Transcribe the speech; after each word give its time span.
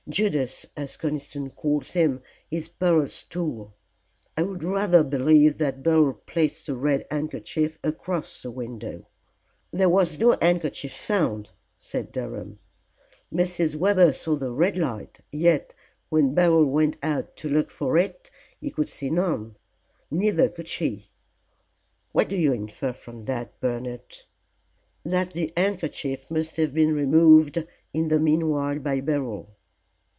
Judas 0.09 0.65
as 0.75 0.97
Conniston 0.97 1.51
calls 1.55 1.93
him 1.93 2.21
is 2.49 2.67
Beryl's 2.67 3.23
tool. 3.23 3.73
I 4.35 4.41
would 4.41 4.61
rather 4.61 5.05
believe 5.05 5.57
that 5.59 5.83
Beryl 5.83 6.11
placed 6.13 6.65
the 6.67 6.75
red 6.75 7.05
handkerchief 7.09 7.77
across 7.81 8.41
the 8.41 8.51
window." 8.51 9.07
"There 9.71 9.87
was 9.87 10.19
no 10.19 10.35
handkerchief 10.41 10.91
found," 10.91 11.51
said 11.77 12.11
Durham. 12.11 12.59
"Mrs. 13.31 13.77
Webber 13.77 14.11
saw 14.11 14.35
the 14.35 14.51
red 14.51 14.75
light, 14.75 15.19
yet 15.31 15.73
when 16.09 16.33
Beryl 16.33 16.65
went 16.65 16.97
out 17.01 17.37
to 17.37 17.47
look 17.47 17.69
for 17.69 17.95
it 17.95 18.29
he 18.59 18.69
could 18.71 18.89
see 18.89 19.09
none, 19.09 19.55
neither 20.09 20.49
could 20.49 20.67
she. 20.67 21.09
What 22.11 22.27
do 22.27 22.35
you 22.35 22.51
infer 22.51 22.91
from 22.91 23.25
that, 23.25 23.57
Bernard?" 23.61 24.17
"That 25.05 25.31
the 25.31 25.53
handkerchief 25.55 26.29
must 26.29 26.57
have 26.57 26.73
been 26.73 26.93
removed 26.93 27.65
in 27.93 28.09
the 28.09 28.19
meanwhile 28.19 28.79
by 28.79 28.99
Beryl. 28.99 29.55